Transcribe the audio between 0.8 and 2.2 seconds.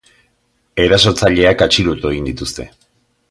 Erasotzaileak atxilotu